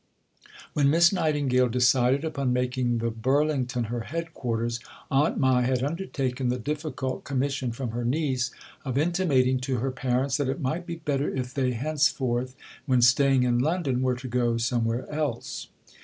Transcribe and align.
When 0.73 0.89
Miss 0.89 1.13
Nightingale 1.13 1.69
decided 1.69 2.25
upon 2.25 2.51
making 2.51 2.97
the 2.97 3.11
Burlington 3.11 3.83
her 3.83 3.99
headquarters, 3.99 4.79
Aunt 5.11 5.37
Mai 5.37 5.61
had 5.61 5.83
undertaken 5.83 6.49
the 6.49 6.57
difficult 6.57 7.23
commission 7.23 7.71
from 7.71 7.91
her 7.91 8.03
niece 8.03 8.49
of 8.83 8.97
intimating 8.97 9.59
to 9.59 9.77
her 9.77 9.91
parents 9.91 10.37
that 10.37 10.49
it 10.49 10.59
might 10.59 10.87
be 10.87 10.95
better 10.95 11.29
if 11.29 11.53
they 11.53 11.73
henceforth, 11.73 12.55
when 12.87 13.03
staying 13.03 13.43
in 13.43 13.59
London, 13.59 14.01
were 14.01 14.15
to 14.15 14.27
go 14.27 14.57
somewhere 14.57 15.07
else. 15.11 15.67